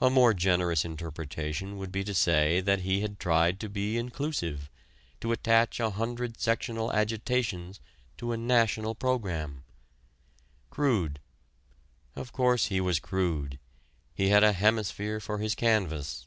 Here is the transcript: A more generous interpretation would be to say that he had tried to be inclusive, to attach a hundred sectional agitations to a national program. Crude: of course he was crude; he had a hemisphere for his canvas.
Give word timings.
A 0.00 0.10
more 0.10 0.34
generous 0.34 0.84
interpretation 0.84 1.78
would 1.78 1.92
be 1.92 2.02
to 2.02 2.12
say 2.12 2.60
that 2.60 2.80
he 2.80 3.02
had 3.02 3.20
tried 3.20 3.60
to 3.60 3.68
be 3.68 3.98
inclusive, 3.98 4.68
to 5.20 5.30
attach 5.30 5.78
a 5.78 5.90
hundred 5.90 6.40
sectional 6.40 6.92
agitations 6.92 7.78
to 8.16 8.32
a 8.32 8.36
national 8.36 8.96
program. 8.96 9.62
Crude: 10.70 11.20
of 12.16 12.32
course 12.32 12.66
he 12.66 12.80
was 12.80 12.98
crude; 12.98 13.60
he 14.12 14.30
had 14.30 14.42
a 14.42 14.54
hemisphere 14.54 15.20
for 15.20 15.38
his 15.38 15.54
canvas. 15.54 16.26